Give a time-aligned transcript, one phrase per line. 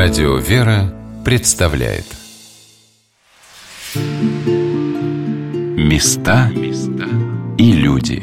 [0.00, 2.04] Радио «Вера» представляет.
[5.76, 6.52] Места
[7.58, 8.22] и люди.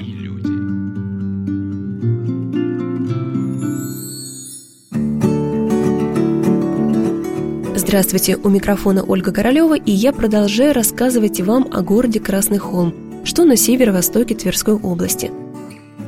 [7.76, 13.44] Здравствуйте, у микрофона Ольга Королева, и я продолжаю рассказывать вам о городе Красный Холм, что
[13.44, 15.30] на северо-востоке Тверской области–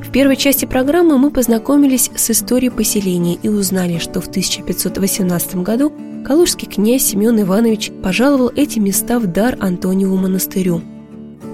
[0.08, 5.92] в первой части программы мы познакомились с историей поселения и узнали, что в 1518 году
[6.26, 10.80] калужский князь Семен Иванович пожаловал эти места в дар Антониеву монастырю.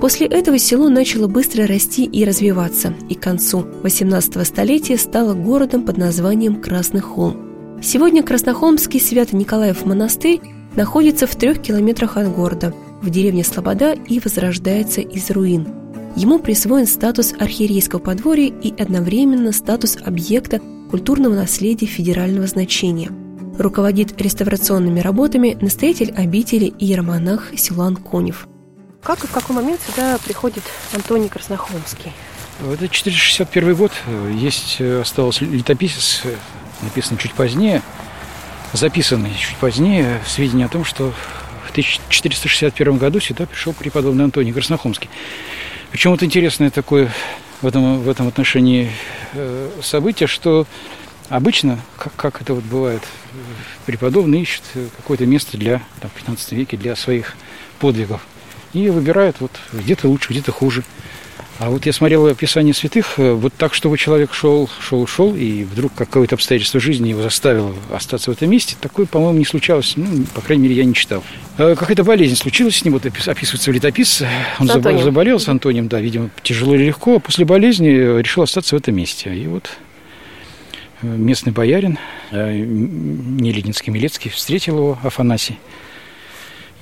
[0.01, 5.83] После этого село начало быстро расти и развиваться, и к концу 18 столетия стало городом
[5.83, 7.81] под названием Красный Холм.
[7.83, 10.41] Сегодня Краснохолмский Свято-Николаев монастырь
[10.77, 15.67] находится в трех километрах от города, в деревне Слобода и возрождается из руин–
[16.17, 23.11] Ему присвоен статус архиерейского подворья и одновременно статус объекта культурного наследия федерального значения.
[23.59, 28.47] Руководит реставрационными работами настоятель обители и иеромонах Силуан Конев.
[29.03, 32.13] Как и в какой момент сюда приходит Антоний Краснохолмский?
[32.61, 33.91] Это 461 год.
[34.33, 36.37] Есть, э, остался летописец, э,
[36.83, 37.83] написанный чуть позднее,
[38.73, 41.13] записанный чуть позднее, сведения о том, что
[41.67, 45.11] в 1461 году сюда пришел преподобный Антоний Краснохолмский.
[45.95, 47.09] Причем вот интересное такое
[47.63, 48.91] в этом, в этом отношении
[49.33, 50.67] э, событие, что
[51.29, 53.01] обычно, как, как это вот бывает,
[53.87, 54.65] преподобные ищут
[54.97, 57.37] какое-то место для, там, в 15 веке для своих
[57.79, 58.27] подвигов.
[58.73, 60.83] И выбирают вот где-то лучше, где-то хуже.
[61.61, 65.63] А вот я смотрел описание святых, э, вот так, чтобы человек шел, шел, шел, и
[65.63, 70.25] вдруг какое-то обстоятельство жизни его заставило остаться в этом месте, такое, по-моему, не случалось, ну,
[70.35, 71.23] по крайней мере, я не читал.
[71.57, 75.87] А какая-то болезнь случилась с ним, вот описывается в летописце, он с заболел с Антонием,
[75.87, 79.33] да, видимо, тяжело или легко, а после болезни решил остаться в этом месте.
[79.33, 79.71] И вот
[81.03, 81.99] э, местный боярин,
[82.33, 85.59] э, Нелидинский Милецкий, встретил его, Афанасий,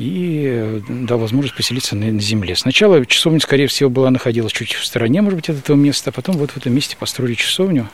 [0.03, 2.57] и дал возможность поселиться на, на земле.
[2.57, 6.13] Сначала часовня, скорее всего, была находилась чуть в стороне, может быть, от этого места, а
[6.13, 7.89] потом вот в этом месте построили часовню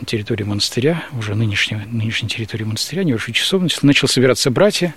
[0.00, 3.68] на территории монастыря, уже нынешней, нынешней территории монастыря, небольшую часовню.
[3.82, 4.94] Начал собираться братья,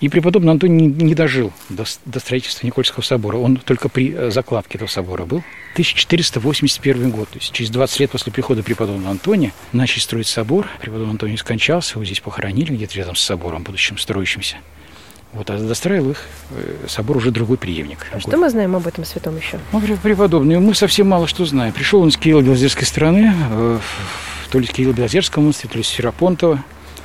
[0.00, 3.36] и преподобный Антоний не, не дожил до, до строительства Никольского собора.
[3.38, 5.42] Он только при э, закладке этого собора был.
[5.72, 10.68] 1481 год, то есть через 20 лет после прихода преподобного Антония начали строить собор.
[10.80, 14.56] Преподобный Антоний скончался, его здесь похоронили где-то рядом с собором, будущим строящимся.
[15.32, 16.18] Вот, а достраивал их
[16.50, 18.06] э, собор уже другой преемник.
[18.12, 19.58] А что мы знаем об этом святом еще?
[19.72, 21.72] Ну, преподобный, мы совсем мало что знаем.
[21.72, 23.78] Пришел он с Киева Белозерской страны, э,
[24.50, 26.62] то ли с Киева Белозерского монастыря, то ли с Ферапонтова,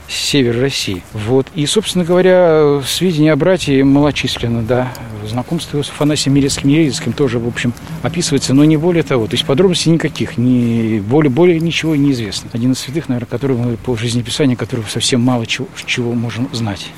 [0.09, 1.03] с севера России.
[1.13, 1.47] Вот.
[1.55, 4.93] И, собственно говоря, сведения о брате малочисленны, да.
[5.25, 9.27] Знакомство с Афанасием Милецким Елецким тоже, в общем, описывается, но не более того.
[9.27, 12.49] То есть подробностей никаких, ни, более, более ничего не известно.
[12.53, 16.91] Один из святых, наверное, который мы по жизнеписанию, которого совсем мало чего, чего можем знать.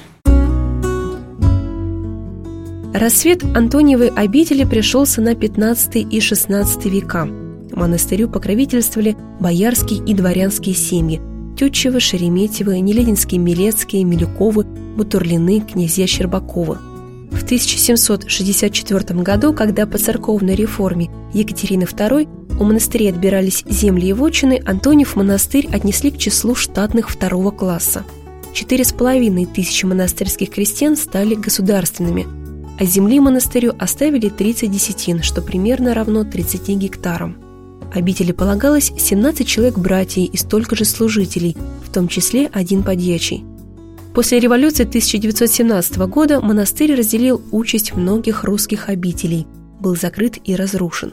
[2.93, 7.25] Рассвет Антониевой обители пришелся на 15 и 16 века.
[7.71, 11.21] Монастырю покровительствовали боярские и дворянские семьи–
[11.57, 16.79] Тютчевы, Шереметьевы, Нелединские, Милецкие, Милюковы, Бутурлины, князья Щербаковы.
[17.29, 24.63] В 1764 году, когда по церковной реформе Екатерины II у монастырей отбирались земли и вотчины,
[24.65, 28.03] Антониев монастырь отнесли к числу штатных второго класса.
[28.51, 32.25] Четыре с половиной тысячи монастырских крестьян стали государственными–
[32.79, 37.35] а земли монастырю оставили 30 десятин, что примерно равно 30 гектарам.
[37.93, 43.43] Обители полагалось 17 человек братьев и столько же служителей, в том числе один подьячий.
[44.13, 49.45] После революции 1917 года монастырь разделил участь многих русских обителей,
[49.81, 51.11] был закрыт и разрушен.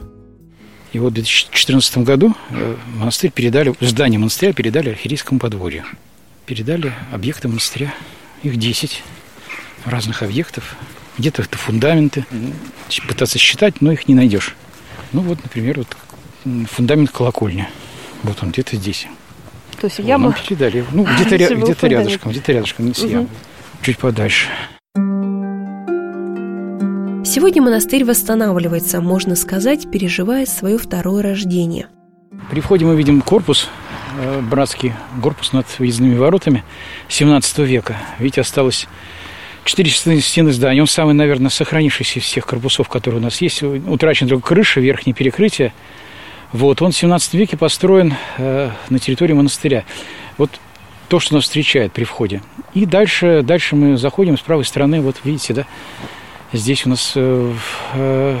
[0.93, 5.83] И вот в 2014 году э, монастырь передали, здание монастыря передали архиерейскому подворью.
[6.45, 7.93] Передали объекты монастыря,
[8.41, 9.03] их 10
[9.85, 10.77] разных объектов,
[11.17, 12.25] где-то это фундаменты.
[13.07, 14.55] Пытаться считать, но их не найдешь.
[15.13, 17.67] Ну вот, например, вот фундамент колокольни.
[18.23, 19.07] Вот он где-то здесь.
[19.79, 20.29] То есть яма?
[20.29, 20.85] Нам передали.
[20.91, 23.27] Ну, где-то, ря- где-то рядышком, где-то рядышком, не с угу.
[23.81, 24.47] Чуть подальше.
[27.23, 31.87] Сегодня монастырь восстанавливается, можно сказать, переживая свое второе рождение.
[32.49, 33.69] При входе мы видим корпус,
[34.17, 36.63] э, братский корпус над въездными воротами
[37.09, 37.97] 17 века.
[38.17, 38.87] Видите, осталось
[39.67, 40.79] Четыре стены здания.
[40.79, 43.61] Он самый, наверное, сохранившийся из всех корпусов, которые у нас есть.
[43.61, 45.73] Утрачена только крыша, верхнее перекрытие.
[46.53, 46.81] Вот.
[46.81, 49.83] Он в 17 веке построен э, на территории монастыря.
[50.37, 50.61] Вот
[51.09, 52.41] то, что нас встречает при входе.
[52.75, 55.01] И дальше, дальше мы заходим с правой стороны.
[55.01, 55.65] Вот видите, да?
[56.53, 57.53] Здесь у нас э,
[57.95, 58.39] э,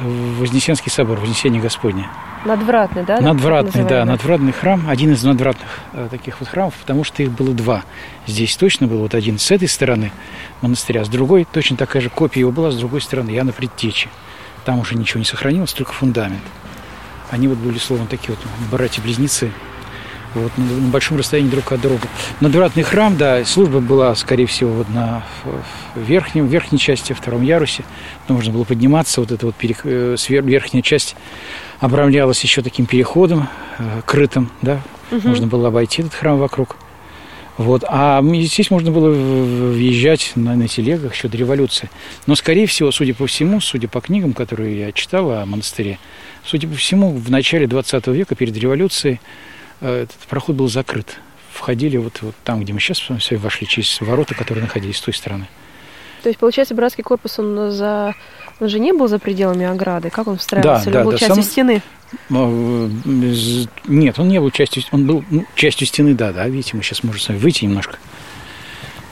[0.00, 2.08] Вознесенский собор, Вознесение Господне.
[2.46, 3.20] Надвратный, да?
[3.20, 7.52] Надвратный, да, надвратный храм, один из надвратных э, таких вот храмов, потому что их было
[7.52, 7.82] два.
[8.26, 10.12] Здесь точно был вот один с этой стороны
[10.62, 14.08] монастыря, с другой точно такая же копия его была с другой стороны, я на предтече.
[14.64, 16.42] Там уже ничего не сохранилось, только фундамент.
[17.30, 18.38] Они вот были, словно, такие вот
[18.70, 19.50] братья-близнецы
[20.40, 22.08] вот, на большом расстоянии друг от друга.
[22.40, 25.24] Надвратный храм, да, служба была, скорее всего, вот на
[25.94, 27.84] верхнем, верхней части, втором ярусе.
[28.28, 29.80] Нужно было подниматься, вот эта вот перех...
[29.84, 31.16] Э, верхняя часть
[31.80, 33.48] обрамлялась еще таким переходом,
[33.78, 34.80] э, крытым, да,
[35.10, 35.28] угу.
[35.28, 36.76] можно было обойти этот храм вокруг.
[37.56, 37.84] Вот.
[37.88, 41.88] А здесь можно было въезжать на, на телегах еще до революции.
[42.26, 45.98] Но, скорее всего, судя по всему, судя по книгам, которые я читал о монастыре,
[46.44, 49.20] судя по всему, в начале 20 века, перед революцией,
[49.80, 51.18] этот проход был закрыт.
[51.52, 55.14] Входили вот, вот там, где мы сейчас все вошли, через ворота, которые находились с той
[55.14, 55.48] стороны.
[56.22, 58.14] То есть, получается, братский корпус, он за
[58.58, 60.10] он же не был за пределами ограды.
[60.10, 60.86] Как он встраивался?
[60.86, 61.44] Да, да, был да, частью сам...
[61.44, 61.82] стены?
[62.30, 62.90] Э,
[63.86, 64.82] нет, он не был частью...
[64.92, 66.48] Он был ну, частью стены, да, да.
[66.48, 67.98] Видите, мы сейчас можем с вами выйти немножко.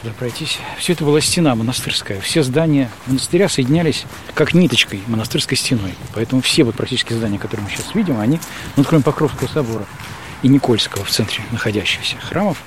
[0.00, 0.58] Туда пройтись.
[0.78, 2.20] Все это была стена монастырская.
[2.20, 5.94] Все здания монастыря соединялись как ниточкой монастырской стеной.
[6.14, 8.40] Поэтому все вот практически здания, которые мы сейчас видим, они,
[8.76, 9.86] ну, кроме Покровского собора
[10.44, 12.62] и Никольского в центре находящихся храмов,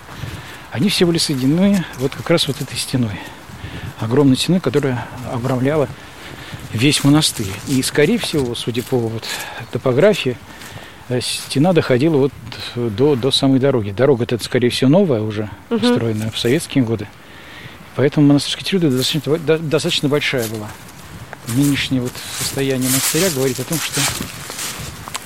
[0.71, 3.19] они все были соединены вот как раз вот этой стеной.
[3.99, 5.87] Огромной стеной, которая обрамляла
[6.73, 7.53] весь монастырь.
[7.67, 9.23] И, скорее всего, судя по вот
[9.71, 10.37] топографии,
[11.09, 12.33] э, стена доходила вот
[12.75, 13.91] до, до самой дороги.
[13.91, 15.79] Дорога это, скорее всего, новая уже, угу.
[15.79, 17.07] построенная в советские годы.
[17.95, 20.67] Поэтому монастырская территория достаточно, достаточно большая была.
[21.49, 24.01] Нынешнее вот состояние монастыря говорит о том, что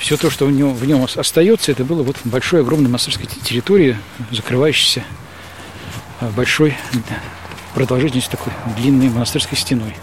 [0.01, 3.95] все то, что в нем, в нем остается, это было вот большой, огромной монастырской территории,
[4.31, 5.03] закрывающейся
[6.19, 6.75] э, большой
[7.75, 9.95] продолжительностью такой длинной монастырской стеной.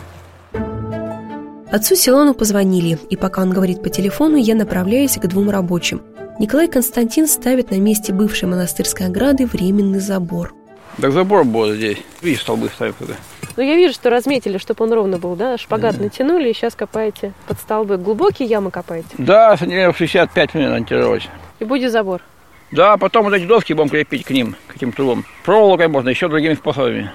[1.71, 6.01] Отцу Силану позвонили, и пока он говорит по телефону, я направляюсь к двум рабочим.
[6.39, 10.55] Николай Константин ставит на месте бывшей монастырской ограды временный забор.
[11.01, 11.99] Так забор был здесь.
[12.23, 13.15] Видишь, столбы ставят туда.
[13.59, 15.59] Ну, я вижу, что разметили, чтобы он ровно был, да?
[15.59, 16.05] Шпагат да.
[16.05, 17.97] натянули, и сейчас копаете под столбы.
[17.97, 19.09] Глубокие ямы копаете?
[19.19, 21.29] Да, сантиметров 65 примерно монтировать.
[21.59, 22.23] И будет забор?
[22.71, 25.25] Да, потом вот эти доски будем крепить к ним, к этим трубам.
[25.45, 27.11] Проволокой можно, еще другими способами.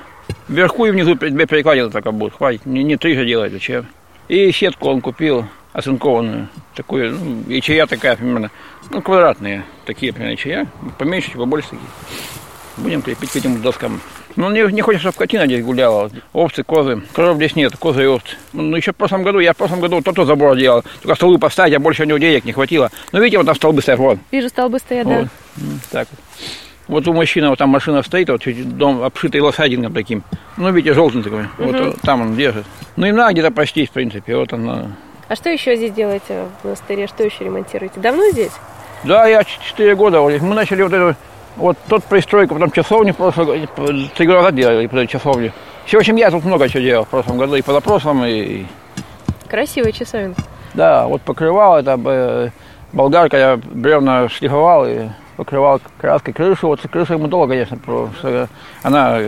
[0.49, 2.35] Вверху и внизу две перекладины только будут.
[2.35, 3.87] Хватит, не, не три же делать, зачем?
[4.27, 8.51] И сетку он купил оцинкованную, такую, ну, ячея такая примерно,
[8.89, 10.67] ну, квадратные, такие примерно ячея,
[10.97, 11.87] поменьше, побольше такие.
[12.75, 14.01] Будем крепить к этим доскам.
[14.35, 16.09] Ну, не, не хочется, чтобы скотина здесь гуляла.
[16.33, 17.01] Овцы, козы.
[17.13, 18.35] Коров здесь нет, козы и овцы.
[18.53, 20.83] Ну, еще в прошлом году, я в прошлом году то-то забор делал.
[21.01, 22.91] Только столбы поставить, а больше у него денег не хватило.
[23.11, 24.19] Ну, видите, вот там столбы стоят, вот.
[24.31, 25.23] Вижу, столбы стоят, вот.
[25.23, 25.29] да.
[25.57, 26.19] Ну, так вот.
[26.87, 28.41] Вот у мужчины вот там машина стоит, вот
[28.77, 30.23] дом обшитый лосадингом таким.
[30.57, 31.43] Ну, видите, желтый такой.
[31.43, 31.71] Угу.
[31.71, 32.65] Вот там он держит.
[32.97, 34.35] Ну, и на где-то почти, в принципе.
[34.35, 34.93] Вот он.
[35.29, 37.07] А что еще здесь делаете в монастыре?
[37.07, 37.99] Что еще ремонтируете?
[37.99, 38.51] Давно здесь?
[39.03, 40.21] Да, я 4 года.
[40.21, 41.15] Мы начали вот эту,
[41.55, 43.45] вот тот пристройку, потом часовню, просто
[44.15, 45.51] три года делали, потом часовню.
[45.85, 48.65] Все, в общем, я тут много чего делал в прошлом году, и позапрошлом, и...
[49.49, 50.41] Красивая часовенка.
[50.73, 52.49] Да, вот покрывал это, э,
[52.91, 56.67] болгарка, я бревна шлифовал, и покрывал краской крышу.
[56.67, 58.49] Вот крыша ему долго, конечно, просто
[58.81, 59.19] она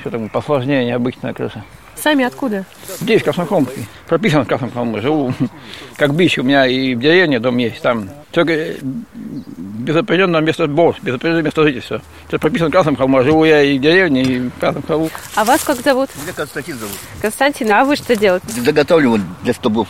[0.00, 1.62] что там посложнее, необычная крыша.
[2.02, 2.64] Сами откуда?
[3.00, 3.86] Здесь, в Краснохолмске.
[4.08, 5.02] Прописан в Краснохолмске.
[5.02, 5.32] Живу
[5.96, 6.36] как бич.
[6.38, 7.80] У меня и в деревне дом есть.
[7.80, 8.74] Там только
[9.12, 12.02] без определенного места босс, без определенного места жительства.
[12.26, 13.22] Это прописан в Красном холме.
[13.22, 15.10] Живу я и в деревне, и в Красном холму.
[15.36, 16.10] А вас как зовут?
[16.22, 16.96] Меня Константин зовут.
[17.20, 18.46] Константин, а вы что делаете?
[18.48, 19.86] Заготавливаю для столбов.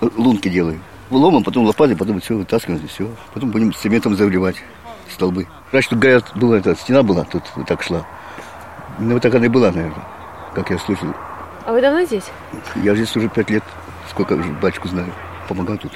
[0.00, 0.80] Лунки делаю.
[1.10, 3.08] Ломом, потом лопатой, потом все вытаскиваем, все.
[3.32, 4.56] Потом будем цементом заливать
[5.12, 5.46] столбы.
[5.70, 8.04] Раньше тут, говорят, была эта стена была, тут вот так шла.
[8.98, 10.04] Ну, вот так она и была, наверное,
[10.54, 11.08] как я слышал.
[11.66, 12.24] А вы давно здесь?
[12.76, 13.64] Я здесь уже пять лет,
[14.10, 15.12] сколько батюшку знаю.
[15.48, 15.92] Помогал тут.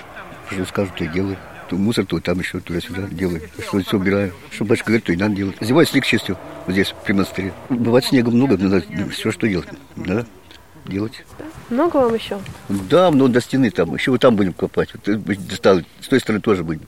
[0.50, 1.36] Что скажут, то и делаю.
[1.68, 3.42] То мусор, то там еще туда-сюда делаю.
[3.58, 4.32] Что все убираю.
[4.50, 5.56] Что батюшка говорит, то и надо делать.
[5.60, 7.52] Зимой снег чистил вот здесь, при монастыре.
[7.68, 9.68] Бывает снега много, надо все, что делать.
[9.96, 10.26] Надо
[10.86, 11.24] делать.
[11.68, 12.38] Много вам еще?
[12.70, 13.94] Да, но до стены там.
[13.94, 14.90] Еще вот там будем копать.
[14.94, 15.20] Вот, э,
[16.00, 16.82] с той стороны тоже будем.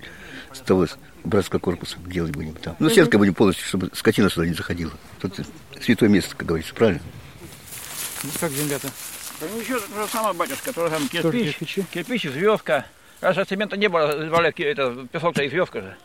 [0.55, 0.87] С того
[1.23, 2.77] братского корпуса делать будем там.
[2.79, 4.93] Ну, сетка будем полностью, чтобы скотина сюда не заходила.
[5.21, 5.39] Тут
[5.83, 7.03] святое место, как говорится, правильно?
[8.23, 8.89] Ну, как земля-то?
[9.41, 11.85] Да ну, еще то же самое, батюшка, тоже там кирпич, кирпичи?
[11.91, 12.85] кирпич и звездка.
[13.21, 15.97] Раньше цемента не было, звали это, песок-то и звездка же.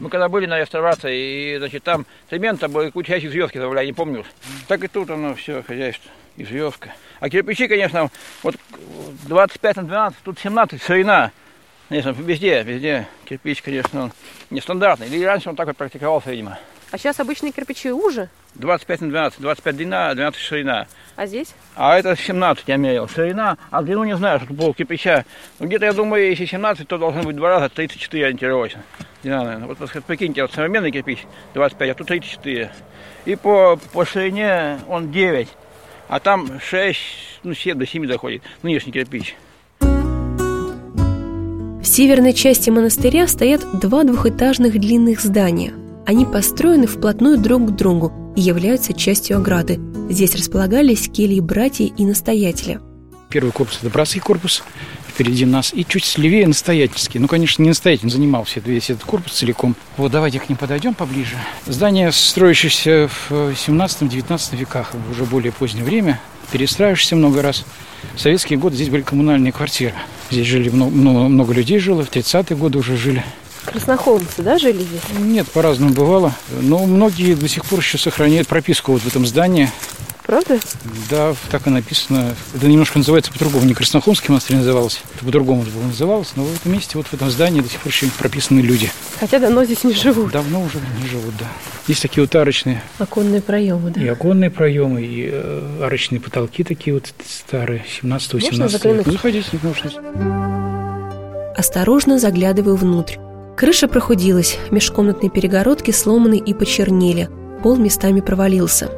[0.00, 3.92] Мы когда были на реставрации, и, значит, там цемента было куча этих звездки добавляли, не
[3.92, 4.24] помню.
[4.68, 6.94] Так и тут оно все, хозяйство, и звездка.
[7.20, 8.10] А кирпичи, конечно,
[8.42, 8.56] вот
[9.28, 11.30] 25 на 12, тут 17, ширина.
[11.88, 14.12] Конечно, везде, везде кирпич, конечно, он
[14.50, 15.08] нестандартный.
[15.08, 16.58] Или раньше он так вот практиковался, видимо.
[16.90, 18.28] А сейчас обычные кирпичи уже?
[18.54, 20.86] 25 на 12, 25 длина, 12 ширина.
[21.16, 21.52] А здесь?
[21.74, 23.08] А это 17 я мерил.
[23.08, 25.24] Ширина, а длину не знаю, что пол кирпича.
[25.58, 28.82] Ну, где-то, я думаю, если 17, то должно быть два раза 34 ориентировочно.
[29.22, 29.66] Длина, наверное.
[29.66, 32.70] Вот вот прикиньте, вот современный кирпич 25, а тут 34.
[33.24, 35.48] И по, по ширине он 9,
[36.08, 36.98] а там 6,
[37.42, 38.42] ну 7 до 7 доходит.
[38.62, 39.34] Нынешний кирпич.
[39.80, 45.72] В северной части монастыря стоят два двухэтажных длинных здания.
[46.06, 49.80] Они построены вплотную друг к другу и являются частью ограды.
[50.08, 52.80] Здесь располагались кельи братья и настоятеля.
[53.28, 54.62] Первый корпус– это братский корпус,
[55.08, 57.18] впереди нас, и чуть слевее настоятельский.
[57.18, 59.74] Ну, конечно, не настоятель, занимал все, весь этот корпус целиком.
[59.96, 61.34] Вот давайте к ним подойдем поближе.
[61.66, 66.20] Здание, строящееся в 17-19 веках, уже более позднее время,
[66.52, 67.64] перестраиваешься много раз.
[68.14, 69.92] В советские годы здесь были коммунальные квартиры.
[70.30, 73.24] Здесь жили много, много, много людей жило, в 30-е годы уже жили.
[73.66, 75.02] Краснохолмцы, да, жили здесь?
[75.18, 76.32] Нет, по-разному бывало.
[76.60, 79.70] Но многие до сих пор еще сохраняют прописку вот в этом здании.
[80.26, 80.58] Правда?
[81.08, 82.34] Да, так и написано.
[82.54, 83.64] Это немножко называется по-другому.
[83.64, 86.32] Не Краснохолмский монастырь назывался, это по-другому было называлось.
[86.34, 88.90] Но в этом месте, вот в этом здании до сих пор еще прописаны люди.
[89.20, 90.32] Хотя давно здесь не живут.
[90.32, 91.46] Давно уже не живут, да.
[91.86, 92.82] Есть такие вот арочные.
[92.98, 94.00] Оконные проемы, да.
[94.00, 99.06] И оконные проемы, и э, арочные потолки такие вот старые, 17-18 Можно заглянуть?
[99.06, 101.52] Ну, заходите, нужно.
[101.56, 103.16] Осторожно заглядываю внутрь.
[103.56, 107.30] Крыша прохудилась, межкомнатные перегородки сломаны и почернели,
[107.62, 108.90] пол местами провалился.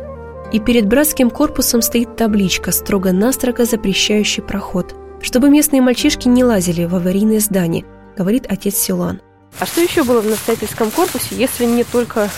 [0.53, 6.95] И перед братским корпусом стоит табличка, строго-настрого запрещающий проход, чтобы местные мальчишки не лазили в
[6.97, 7.85] аварийное здание,
[8.17, 9.21] говорит отец Силан.
[9.61, 12.29] А что еще было в настоятельском корпусе, если не только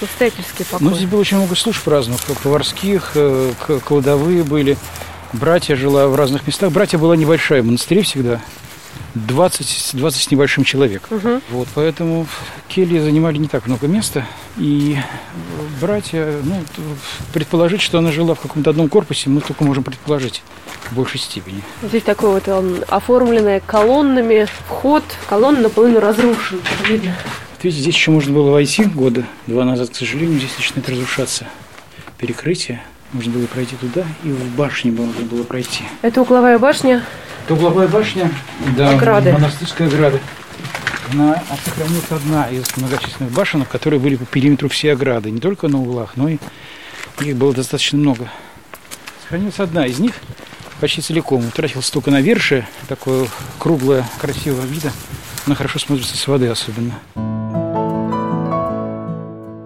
[0.00, 0.88] настоятельский покой?
[0.88, 3.52] Ну, здесь было очень много служб разных, поварских, э,
[3.84, 4.76] кладовые были.
[5.32, 6.70] Братья жила в разных местах.
[6.70, 8.40] Братья была небольшая, в монастыре всегда.
[9.14, 11.02] 20, 20 с небольшим человек.
[11.10, 11.42] Мгм.
[11.50, 12.26] Вот, поэтому
[12.68, 14.26] кельи занимали не так много места.
[14.56, 14.96] И
[15.80, 16.62] братья, ну,
[17.32, 20.42] предположить, что она жила в каком-то одном корпусе, мы только можем предположить
[20.90, 21.62] в большей степени.
[21.82, 27.14] Здесь такой вот он оформленный колоннами вход, колонны наполовину разрушены, видно.
[27.62, 31.46] Видите, здесь еще можно было войти года два назад, к сожалению, здесь начинает разрушаться
[32.16, 32.82] перекрытие.
[33.12, 35.82] Можно было пройти туда, и в башне можно было пройти.
[36.00, 37.04] Это угловая башня.
[37.50, 38.30] Это угловая башня,
[38.76, 39.32] да, Ограды.
[39.32, 40.20] монастырская ограда.
[41.10, 45.80] Она сохранилась одна из многочисленных башенок, которые были по периметру всей ограды, не только на
[45.80, 46.38] углах, но и
[47.18, 48.30] их было достаточно много.
[49.22, 50.12] Сохранилась одна из них
[50.80, 51.44] почти целиком.
[51.44, 53.26] Утратилась только навершие, такое
[53.58, 54.92] круглое, красивого вида.
[55.44, 57.00] Она хорошо смотрится с воды особенно.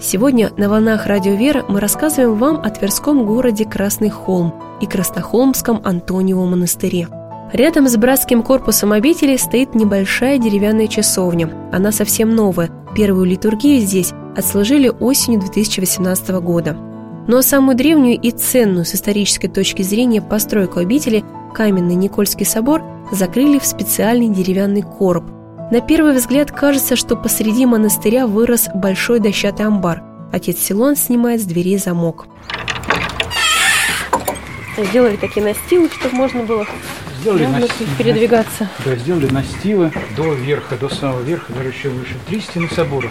[0.01, 5.83] Сегодня на волнах Радио Вера мы рассказываем вам о Тверском городе Красный Холм и Краснохолмском
[5.85, 7.09] Антониевом монастыре.
[7.55, 11.49] Рядом с братским корпусом обители стоит небольшая деревянная часовня.
[11.71, 12.69] Она совсем новая.
[12.97, 16.77] Первую литургию здесь отслужили осенью 2018 года.
[17.29, 21.23] Но самую древнюю и ценную с исторической точки зрения постройку обители,
[21.55, 22.83] каменный Никольский собор,
[23.13, 25.23] закрыли в специальный деревянный короб.
[25.71, 30.03] На первый взгляд кажется, что посреди монастыря вырос большой дощатый амбар.
[30.33, 32.27] Отец Силон снимает с дверей замок.
[34.77, 36.67] Сделали такие настилы, чтобы можно было
[37.25, 38.69] Сделали тут передвигаться.
[38.85, 42.17] Да, сделали настилы до верха, до самого верха, даже еще выше.
[42.27, 43.09] Три стены собора.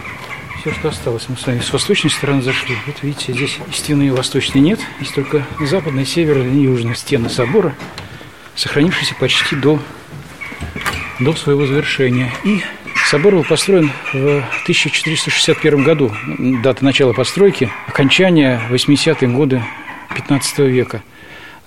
[0.62, 1.26] Все, что осталось.
[1.30, 2.76] Мы с вами с восточной стороны зашли.
[2.86, 4.80] Вот видите, здесь стены восточной нет.
[5.00, 7.76] Есть только западная, северная и южная стены собора,
[8.54, 9.80] сохранившиеся почти до,
[11.20, 12.32] до своего завершения.
[12.44, 12.62] И
[13.10, 16.12] собор был построен в 1461 году.
[16.62, 19.64] Дата начала постройки, окончания 80-е годы
[20.14, 21.02] 15 века.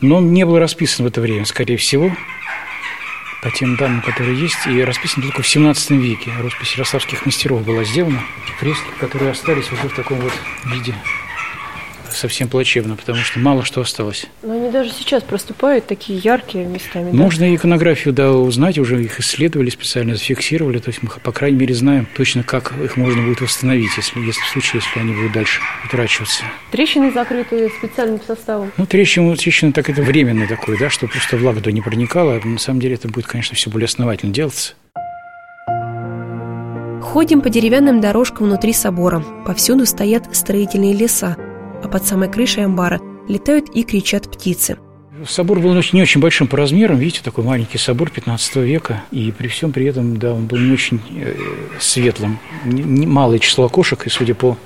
[0.00, 2.12] Но он не был расписан в это время, скорее всего,
[3.46, 6.32] по тем данным, которые есть, и расписан только в 17 веке.
[6.40, 8.20] Роспись ярославских мастеров была сделана.
[8.58, 10.32] Фрески, которые остались уже в таком вот
[10.64, 10.96] виде,
[12.16, 14.26] совсем плачевно, потому что мало что осталось.
[14.42, 17.10] Но они даже сейчас проступают такие яркие местами.
[17.10, 17.16] да?
[17.16, 21.58] Можно и иконографию, да, узнать, уже их исследовали, специально зафиксировали, то есть мы, по крайней
[21.58, 25.32] мере, знаем точно, как их можно будет восстановить, если, если в случае, если они будут
[25.32, 26.44] дальше утрачиваться.
[26.70, 28.72] Трещины закрыты специальным составом.
[28.76, 32.40] Ну, трещина, трещина так это временный такой, да, что просто влага туда не проникала.
[32.44, 34.74] На самом деле это будет, конечно, все более основательно делаться.
[37.02, 39.24] Ходим по деревянным дорожкам внутри собора.
[39.46, 41.36] Повсюду стоят строительные леса,
[41.86, 44.76] а под самой крышей амбара летают и кричат птицы.
[45.24, 49.46] Собор был не очень большим по размерам, видите, такой маленький собор 15 века, и при
[49.46, 51.34] всем при этом, да, он был не очень э,
[51.78, 52.38] светлым.
[52.64, 54.58] Малое число окошек, и судя по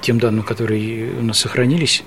[0.00, 2.04] тем данным, которые у нас сохранились,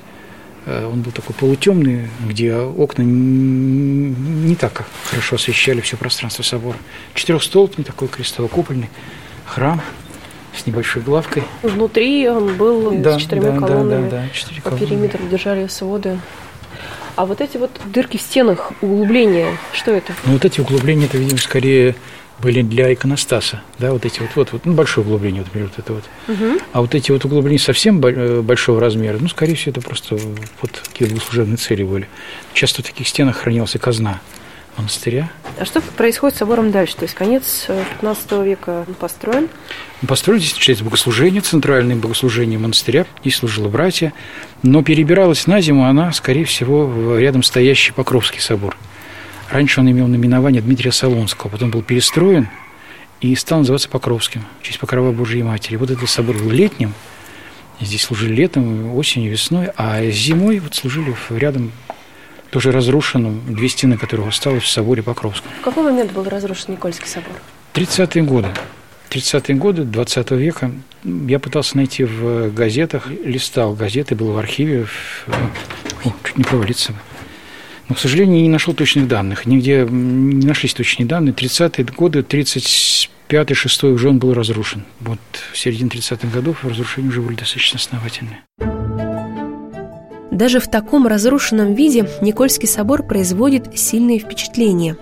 [0.65, 6.77] э, он был такой полутемный, где окна не так хорошо освещали все пространство собора.
[7.13, 8.89] Четырехстолбный такой крестовокупольный
[9.46, 9.79] храм
[10.56, 11.44] с небольшой главкой.
[11.63, 14.10] Внутри он был Да, с четырьмя да, да, колоннами.
[14.10, 14.88] да, да, четыре По колонны.
[14.88, 16.20] периметру держали своды.
[17.15, 20.13] А вот эти вот дырки в стенах, углубления, что это?
[20.25, 21.96] Ну, вот эти углубления, это, видимо, скорее
[22.41, 25.86] были для иконостаса, да, вот эти вот, вот, вот ну, большое углубление, вот, например, вот
[25.86, 26.03] это вот.
[26.72, 30.18] А вот эти вот углубления совсем э, большого размера, ну, скорее всего, это просто
[30.62, 32.08] вот какие служебные цели были.
[32.53, 34.22] Часто в таких стенах хранилась и казна
[34.80, 35.30] монастыря.
[35.60, 36.96] А что происходит с собором дальше?
[36.96, 39.50] То есть конец э, 15 века он построен.
[40.08, 44.14] Построили здесь, начинается богослужение, центральное богослужение монастыря, здесь служило братья,
[44.64, 48.78] но перебиралась на зиму она, скорее всего, в рядом стоящий Покровский собор.
[49.52, 52.48] Раньше он имел наименование Дмитрия Солонского, потом был перестроен
[53.20, 55.76] и стал называться Покровским, в честь Покрова Божьей Матери.
[55.76, 56.94] Вот этот собор был летним,
[57.82, 61.72] здесь служили летом, осенью, весной, а зимой вот служили рядом
[62.51, 65.50] тоже разрушенном, две стены которого осталось в соборе Покровском.
[65.62, 67.34] В какой момент был разрушен Никольский собор?
[67.74, 68.48] 30-е годы.
[69.10, 70.72] 30-е годы 20 века
[71.03, 75.29] я пытался найти в газетах, листал газеты, был в архиве, в-
[76.08, 76.94] О, чуть не провалиться.
[77.88, 79.48] Но, к сожалению, не нашел точных данных.
[79.48, 81.34] Нигде не нашлись точные данные.
[81.34, 84.86] 30-е годы, 35-й, 6 уже он был разрушен.
[85.00, 85.20] Вот
[85.51, 88.44] в середине 30-х годов разрушения уже были достаточно основательные.
[90.39, 94.96] Даже в таком разрушенном виде Никольский собор производит сильные впечатления.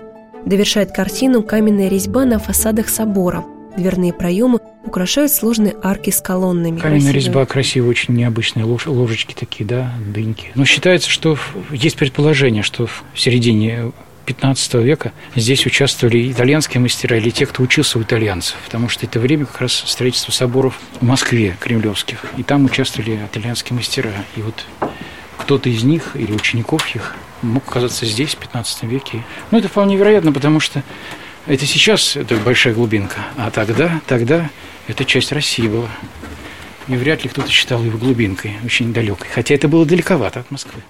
[0.45, 3.45] Довершает картину каменная резьба на фасадах собора.
[3.77, 6.79] Дверные проемы украшают сложные арки с колоннами.
[6.79, 7.13] Каменная Красивые.
[7.13, 10.47] резьба красивая, очень необычные лож- ложечки такие, да, дыньки.
[10.55, 13.91] Но считается, что в- есть предположение, что в середине
[14.25, 19.19] 15 века здесь участвовали итальянские мастера или те, кто учился у итальянцев, потому что это
[19.19, 24.09] время как раз строительства соборов в Москве, кремлевских, и там участвовали итальянские мастера.
[24.35, 24.65] И вот
[25.47, 29.23] кто-то из них или учеников их мог оказаться здесь в 15 веке.
[29.49, 30.83] Ну, это вполне вероятно, потому что
[31.45, 34.49] это сейчас это большая глубинка, а тогда, тогда
[34.89, 35.87] это часть России была.
[36.89, 39.29] И вряд ли кто-то считал его глубинкой, очень далекой.
[39.33, 40.81] Хотя это было далековато от Москвы.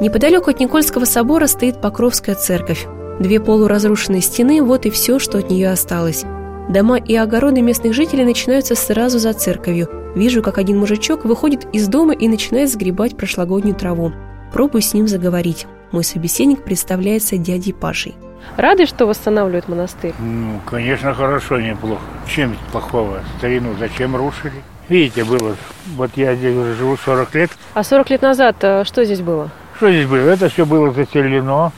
[0.00, 2.86] Неподалеку от Никольского собора стоит Покровская церковь.
[3.20, 6.24] Две полуразрушенные стены– вот и все, что от нее осталось.
[6.68, 9.88] Дома и огороды местных жителей начинаются сразу за церковью.
[10.14, 14.12] Вижу, как один мужичок выходит из дома и начинает сгребать прошлогоднюю траву.
[14.52, 15.66] Пробую с ним заговорить.
[15.92, 18.14] Мой собеседник представляется дядей Пашей.
[18.56, 20.14] Рады, что восстанавливают монастырь?
[20.18, 22.02] Ну, конечно, хорошо, неплохо.
[22.26, 23.20] Чем плохого?
[23.38, 24.62] Старину зачем рушили?
[24.88, 25.56] Видите, было,
[25.96, 27.50] вот я здесь уже живу 40 лет.
[27.72, 29.50] А 40 лет назад э, что здесь было?
[29.76, 30.20] Что здесь было?
[30.20, 31.72] Это все было заселено.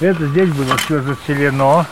[0.00, 1.86] Это здесь было все заселено.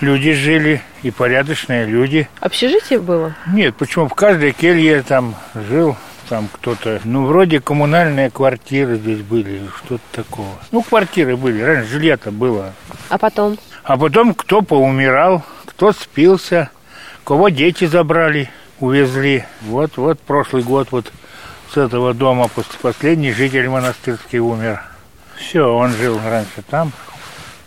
[0.00, 2.28] Люди жили, и порядочные люди.
[2.40, 3.34] Общежитие было?
[3.46, 4.08] Нет, почему?
[4.08, 5.96] В каждой келье там жил
[6.28, 7.00] там кто-то.
[7.04, 10.48] Ну, вроде коммунальные квартиры здесь были, что-то такого.
[10.70, 12.72] Ну, квартиры были, раньше жилья-то было.
[13.10, 13.58] А потом?
[13.84, 16.70] А потом кто поумирал, кто спился,
[17.24, 18.50] кого дети забрали,
[18.80, 19.44] увезли.
[19.62, 21.12] Вот, вот прошлый год вот
[21.72, 24.82] с этого дома пос- последний житель монастырский умер.
[25.36, 26.92] Все, он жил раньше там,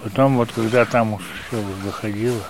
[0.06, 2.42] потом вот когда там уж все выходило,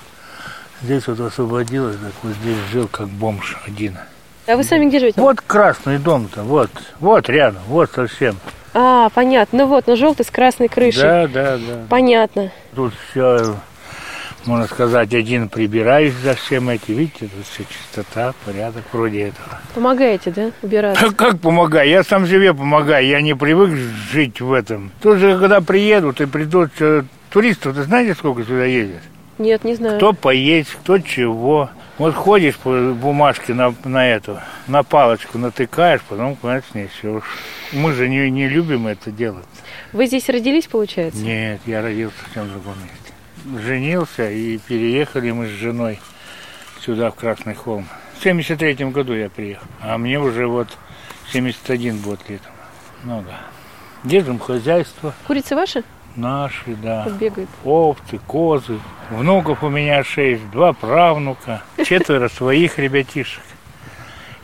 [0.81, 3.97] здесь вот освободилось, так вот здесь жил как бомж один.
[4.45, 5.21] А вы сами где живете?
[5.21, 8.35] Вот красный дом-то, вот, вот рядом, вот совсем.
[8.73, 9.59] А, понятно.
[9.59, 11.01] Ну вот, ну желтый с красной крышей.
[11.01, 11.85] Да, да, да.
[11.89, 12.51] Понятно.
[12.75, 13.55] Тут все,
[14.43, 16.95] можно сказать, один прибираюсь за всем этим.
[16.95, 19.61] Видите, тут все чистота, порядок вроде этого.
[19.73, 21.05] Помогаете, да, убираться?
[21.05, 21.89] А как помогаю?
[21.89, 23.07] Я сам себе помогаю.
[23.07, 23.71] Я не привык
[24.11, 24.91] жить в этом.
[25.01, 26.71] Тут же, когда приедут и придут
[27.35, 29.01] туристов, ты знаете, сколько сюда ездят?
[29.39, 29.97] Нет, не знаю.
[29.97, 31.69] Кто поесть, кто чего.
[31.97, 36.37] Вот ходишь по бумажке на, на эту, на палочку натыкаешь, потом,
[36.73, 37.23] несешь.
[37.73, 39.43] Мы же не, не любим это делать.
[39.91, 41.21] Вы здесь родились, получается?
[41.21, 43.67] Нет, я родился в чем другом месте.
[43.67, 45.99] Женился и переехали мы с женой
[46.79, 47.85] сюда, в Красный Холм.
[48.17, 50.69] В 73 году я приехал, а мне уже вот
[51.33, 52.53] 71 год летом.
[53.03, 53.31] Много.
[54.05, 55.83] Держим хозяйство Курицы ваши?
[56.15, 57.07] Наши, да.
[57.19, 57.49] Бегают.
[57.63, 58.79] Овцы, козы.
[59.09, 63.43] Внуков у меня шесть, два правнука, четверо своих ребятишек.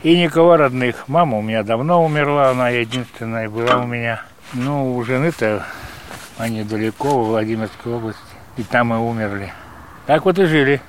[0.02, 1.08] И никого родных.
[1.08, 4.22] Мама у меня давно умерла, она единственная была у меня.
[4.52, 5.64] Ну, у жены-то
[6.38, 8.20] они далеко, в Владимирской области.
[8.56, 9.52] И там мы умерли.
[10.06, 10.80] Так вот и жили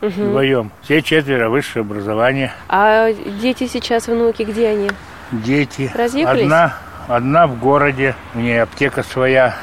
[0.00, 0.70] вдвоем.
[0.82, 2.52] Все четверо высшее образование.
[2.68, 4.90] А дети сейчас, внуки, где они?
[5.32, 5.90] Дети.
[5.94, 6.42] Разъехались?
[6.42, 6.74] Одна,
[7.08, 9.56] одна в городе, у нее аптека своя.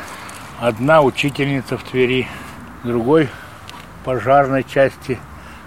[0.60, 2.28] Одна учительница в Твери,
[2.84, 5.20] другой в пожарной части,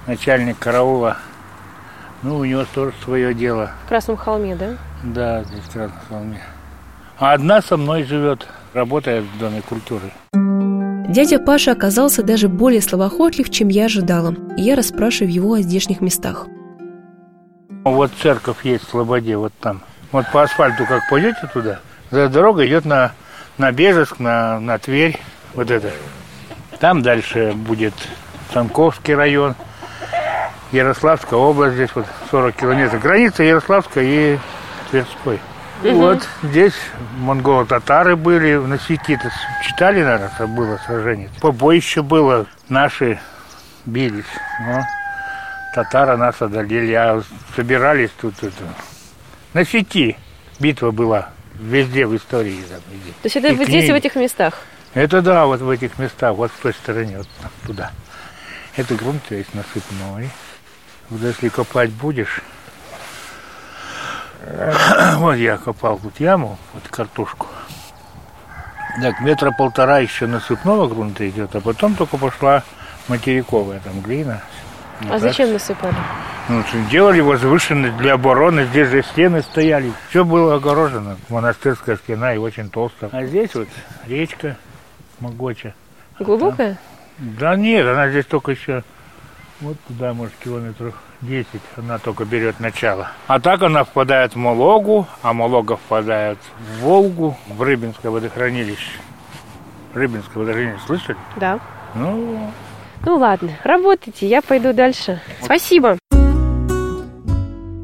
[0.06, 1.18] начальник караула.
[2.22, 3.70] Ну, у него тоже свое дело.
[3.84, 4.76] В Красном холме, да?
[5.04, 6.42] Да, здесь в Красном холме.
[7.18, 10.10] А одна со мной живет, работает в Доме культуры.
[11.08, 16.00] Дядя Паша оказался даже более словоохотлив, чем я ожидала, и я расспрашиваю его о здешних
[16.00, 16.46] местах.
[17.84, 19.80] Вот церковь есть в Слободе, вот там.
[20.12, 23.12] Вот по асфальту как пойдете туда, за дорога идет на,
[23.58, 25.20] на Бежеск, на, на Тверь,
[25.54, 25.92] вот это.
[26.80, 27.94] Там дальше будет
[28.52, 29.54] Санковский район,
[30.72, 33.02] Ярославская область, здесь вот 40 километров.
[33.02, 34.38] Граница Ярославская и
[34.90, 35.40] Тверской.
[35.82, 35.92] Угу.
[35.92, 36.74] Вот здесь
[37.18, 39.30] монголо-татары были, на сети-то
[39.64, 41.30] читали, наверное, было сражение.
[41.40, 43.20] Побоище было, наши
[43.86, 44.24] бились,
[44.60, 44.82] но
[45.74, 47.22] татары нас одолели, а
[47.54, 48.64] собирались тут это.
[49.54, 50.16] На сети
[50.58, 52.62] битва была, везде в истории.
[52.68, 53.10] Там, везде.
[53.10, 53.78] То есть это и вот книги.
[53.78, 54.54] здесь, в этих местах?
[54.94, 57.28] Это да, вот в этих местах, вот в той стороне, вот
[57.66, 57.92] туда.
[58.76, 60.30] Это грунт весь насыпной.
[61.10, 62.42] Вот если копать будешь,
[65.16, 67.46] вот я копал тут яму, вот картошку.
[69.00, 72.64] Так, метра полтора еще насыпного грунта идет, а потом только пошла
[73.08, 74.42] материковая там глина.
[75.02, 75.94] А вот зачем насыпали?
[76.48, 79.92] Ну, делали возвышенные для обороны, здесь же стены стояли.
[80.08, 81.18] Все было огорожено.
[81.28, 83.10] Монастырская стена и очень толстая.
[83.12, 83.68] А здесь вот
[84.06, 84.56] речка
[85.20, 85.74] Могоча.
[86.18, 86.78] Глубокая?
[87.18, 88.82] Да, да нет, она здесь только еще
[89.60, 93.08] вот туда, может, километров 10 она только берет начало.
[93.26, 98.92] А так она впадает в Мологу, а Молога впадает в Волгу, в Рыбинское водохранилище.
[99.94, 101.16] Рыбинское водохранилище, слышали?
[101.36, 101.58] Да.
[101.94, 102.52] Ну,
[103.04, 105.20] ну ладно, работайте, я пойду дальше.
[105.42, 105.98] Спасибо.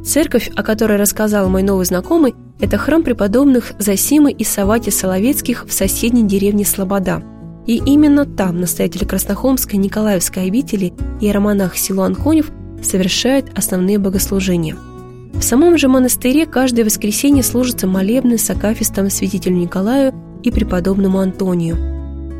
[0.04, 5.72] Церковь, о которой рассказал мой новый знакомый, это храм преподобных Засимы и Савати Соловецких в
[5.72, 7.22] соседней деревне Слобода–
[7.66, 12.50] и именно там настоятель Краснохолмской Николаевской обители и иеромонах Силуан Конев
[12.82, 14.76] совершает основные богослужения.
[15.32, 21.76] В самом же монастыре каждое воскресенье служится молебны с акафистом святителю Николаю и преподобному Антонию.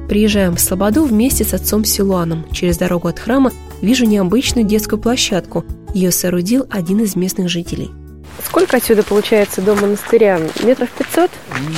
[0.09, 2.45] Приезжаем в Слободу вместе с отцом Силуаном.
[2.53, 3.51] Через дорогу от храма
[3.81, 5.65] вижу необычную детскую площадку.
[5.95, 7.91] Ее соорудил один из местных жителей–
[8.43, 10.41] Сколько отсюда получается до монастыря?
[10.63, 11.31] Метров пятьсот?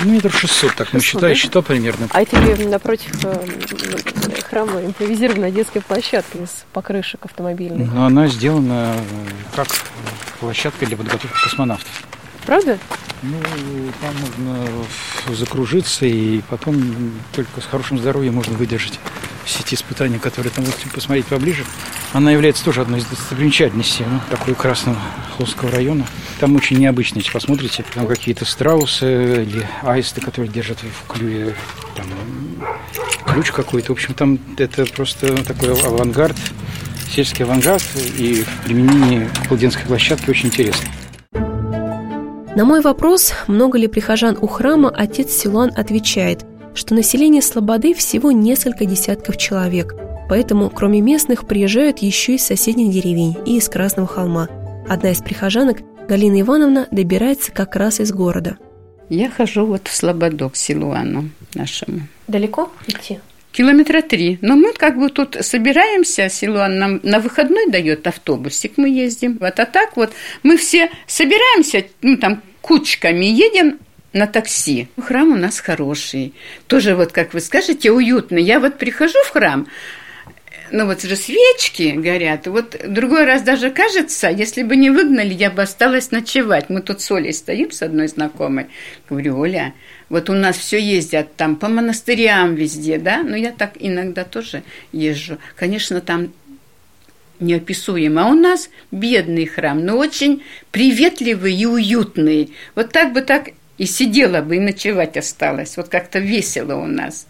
[0.04, 1.34] Ну, метров шестьсот, так 600, мы считаем, да?
[1.34, 2.08] считал примерно.
[2.10, 3.46] А тебе напротив э,
[4.48, 7.92] храма импровизированная детская площадка из покрышек автомобильных.
[7.92, 9.68] Ну, она сделана э, как
[10.40, 11.90] площадка для подготовки космонавтов.
[12.46, 12.78] Правда?
[13.22, 13.38] Ну,
[14.00, 18.98] там можно закружиться, и потом только с хорошим здоровьем можно выдержать
[19.46, 21.64] все эти испытания, которые там можете посмотреть поближе.
[22.12, 24.98] Она является тоже одной из достопримечательностей ну, такой красного
[25.36, 26.04] Холмского района.
[26.40, 31.54] Там очень необычно, если посмотрите, там какие-то страусы или аисты, которые держат в клюве
[31.94, 32.06] там,
[33.24, 33.88] ключ какой-то.
[33.88, 36.36] В общем, там это просто такой авангард,
[37.08, 37.84] сельский авангард,
[38.18, 40.88] и применение к площадки очень интересно.
[42.56, 48.30] На мой вопрос, много ли прихожан у храма, отец Силуан отвечает, что население Слободы всего
[48.30, 49.94] несколько десятков человек,
[50.28, 54.48] поэтому кроме местных приезжают еще из соседних деревень и из Красного холма.
[54.88, 58.58] Одна из прихожанок, Галина Ивановна, добирается как раз из города.
[59.08, 62.02] Я хожу вот в Слободу к Силуану нашему.
[62.28, 63.20] Далеко идти?
[63.52, 64.38] Километра три.
[64.42, 69.38] Но мы как бы тут собираемся, Силуан нам на выходной дает автобусик, мы ездим.
[69.40, 70.12] Вот, а так вот
[70.42, 73.78] мы все собираемся, ну там кучками едем
[74.16, 74.88] на такси.
[75.00, 76.34] Храм у нас хороший.
[76.66, 78.42] Тоже вот, как вы скажете, уютный.
[78.42, 79.66] Я вот прихожу в храм,
[80.72, 82.46] ну вот же свечки горят.
[82.46, 86.70] Вот другой раз даже кажется, если бы не выгнали, я бы осталась ночевать.
[86.70, 88.66] Мы тут с Олей стоим с одной знакомой.
[89.08, 89.74] Говорю, Оля,
[90.08, 94.62] вот у нас все ездят там по монастырям везде, да, но я так иногда тоже
[94.92, 95.38] езжу.
[95.56, 96.32] Конечно, там
[97.38, 98.24] неописуемо.
[98.24, 102.52] А у нас бедный храм, но очень приветливый и уютный.
[102.74, 105.76] Вот так бы так и сидела бы, и ночевать осталась.
[105.76, 107.26] Вот как-то весело у нас.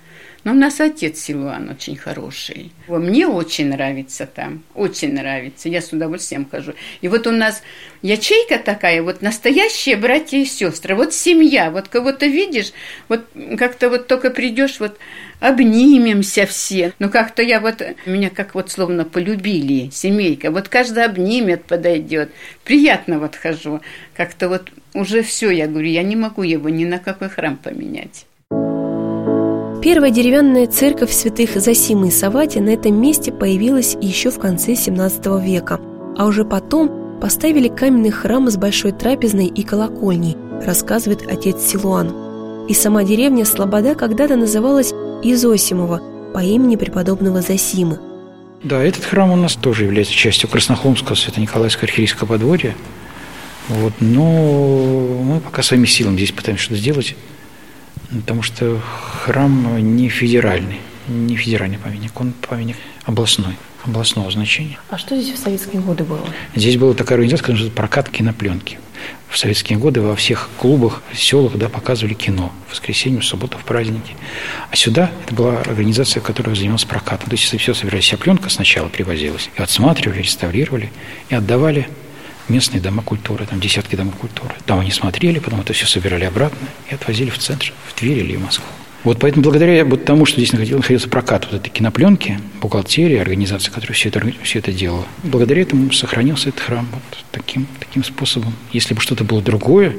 [0.46, 2.70] Но у нас отец Силуан очень хороший.
[2.86, 5.68] Мне очень нравится там, очень нравится.
[5.68, 6.74] Я с удовольствием хожу.
[7.00, 7.64] И вот у нас
[8.00, 10.94] ячейка такая, вот настоящие братья и сестры.
[10.94, 12.72] Вот семья, вот кого-то видишь,
[13.08, 13.26] вот
[13.58, 15.00] как-то вот только придешь, вот
[15.40, 16.92] обнимемся все.
[17.00, 20.52] Ну, как-то я вот, меня как вот словно полюбили, семейка.
[20.52, 22.30] Вот каждый обнимет, подойдет.
[22.62, 23.80] Приятно вот хожу.
[24.14, 28.26] Как-то вот уже все, я говорю, я не могу его ни на какой храм поменять.
[29.86, 35.24] Первая деревянная церковь святых Засимы и Савати на этом месте появилась еще в конце 17
[35.44, 35.78] века,
[36.18, 42.66] а уже потом поставили каменный храм с большой трапезной и колокольней, рассказывает отец Силуан.
[42.66, 46.02] И сама деревня Слобода когда-то называлась Изосимова
[46.34, 48.00] по имени преподобного Засимы.
[48.64, 52.74] Да, этот храм у нас тоже является частью Краснохолмского Свято-Николаевского архиерейского подворья.
[53.68, 57.14] Вот, но мы пока своими силами здесь пытаемся что-то сделать
[58.10, 58.80] потому что
[59.24, 60.80] храм не федеральный.
[61.08, 64.78] не федеральный памятник, он памятник областной, областного значения.
[64.90, 66.26] А что здесь в советские годы было?
[66.54, 68.78] Здесь была такая организация, которая «Прокат кинопленки».
[69.28, 73.64] В советские годы во всех клубах, селах да, показывали кино в воскресенье, в субботу, в
[73.64, 74.14] праздники.
[74.70, 77.28] А сюда это была организация, которая занималась прокатом.
[77.28, 80.90] То есть все собирали, вся пленка сначала привозилась, и отсматривали, реставрировали,
[81.28, 81.88] и отдавали
[82.48, 84.54] местные дома культуры, там десятки домов культуры.
[84.66, 88.36] Там они смотрели, потом это все собирали обратно и отвозили в центр, в Тверь или
[88.36, 88.66] в Москву.
[89.04, 93.94] Вот поэтому благодаря вот тому, что здесь находился, прокат вот этой кинопленки, бухгалтерии, организации, которая
[93.94, 98.52] все это, все это делала, благодаря этому сохранился этот храм вот таким, таким способом.
[98.72, 99.96] Если бы что-то было другое,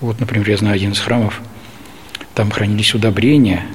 [0.00, 1.42] вот, например, я знаю один из храмов,
[2.34, 3.66] там хранились удобрения,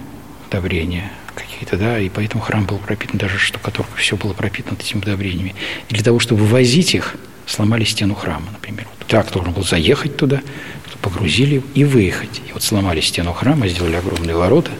[0.47, 5.53] удобрения какие-то, да, и поэтому храм был пропитан, даже штукатурка, все было пропитано этими удобрениями.
[5.89, 7.17] И для того, чтобы вывозить их,
[7.47, 8.87] сломали стену храма, например.
[8.99, 10.41] Вот так должен был заехать туда,
[11.01, 12.41] погрузили и выехать.
[12.47, 14.71] И вот сломали стену храма, сделали огромные ворота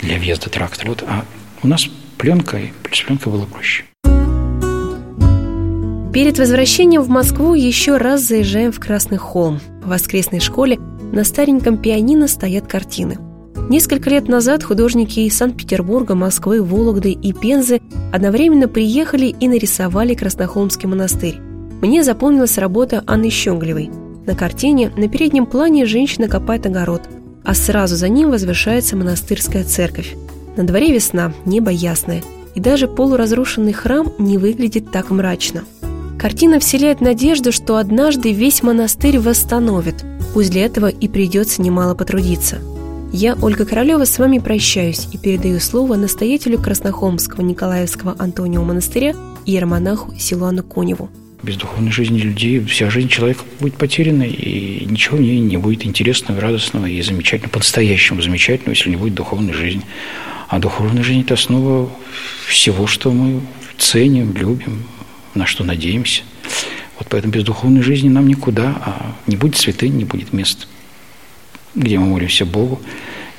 [0.00, 0.90] для въезда трактора.
[0.90, 1.24] Вот, а
[1.62, 3.84] у нас пленка, и плюс пленка было проще.
[6.12, 9.60] Перед возвращением в Москву еще раз заезжаем в Красный холм.
[9.82, 10.78] В воскресной школе
[11.12, 13.18] на стареньком пианино стоят картины.
[13.68, 17.80] Несколько лет назад художники из Санкт-Петербурга, Москвы, Вологды и Пензы
[18.12, 21.40] одновременно приехали и нарисовали Краснохолмский монастырь.
[21.80, 23.90] Мне запомнилась работа Анны Щеглевой–
[24.26, 27.02] на картине на переднем плане женщина копает огород,
[27.42, 30.14] а сразу за ним возвышается монастырская церковь.
[30.56, 32.22] На дворе весна, небо ясное,
[32.54, 35.64] и даже полуразрушенный храм не выглядит так мрачно.
[36.18, 42.58] Картина вселяет надежду, что однажды весь монастырь восстановит, пусть для этого и придется немало потрудиться.
[43.12, 49.14] Я, Ольга Королева, с вами прощаюсь и передаю слово настоятелю Краснохолмского Николаевского Антонио монастыря
[49.44, 51.08] и иеромонаху Силуану Коневу–
[51.42, 55.86] без духовной жизни людей вся жизнь человека будет потеряна, и ничего в ней не будет
[55.86, 59.82] интересного, радостного и замечательного, по-настоящему замечательного, если не будет духовной жизни.
[60.48, 61.90] А духовная жизнь– это основа
[62.46, 63.40] всего, что мы
[63.78, 64.84] ценим, любим,
[65.34, 66.22] на что надеемся.
[66.98, 70.68] Вот поэтому без духовной жизни нам никуда, а не будет святынь, не будет мест,
[71.74, 72.80] где мы молимся Богу.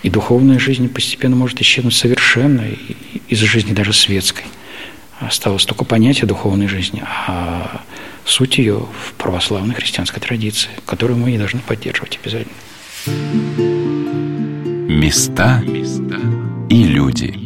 [0.02, 2.66] И духовная жизнь постепенно может исчезнуть совершенно
[3.28, 4.46] из жизни даже светской–
[5.22, 7.82] Осталось только понятие духовной жизни, а
[8.26, 12.56] суть ее в православной христианской традиции, которую мы и должны поддерживать обязательно.
[14.90, 15.64] Места
[16.70, 17.41] и люди.